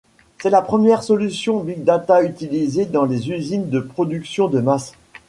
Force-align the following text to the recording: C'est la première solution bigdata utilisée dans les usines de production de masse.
C'est 0.39 0.49
la 0.49 0.63
première 0.63 1.03
solution 1.03 1.59
bigdata 1.63 2.23
utilisée 2.23 2.87
dans 2.87 3.05
les 3.05 3.29
usines 3.29 3.69
de 3.69 3.79
production 3.79 4.47
de 4.47 4.59
masse. 4.59 4.93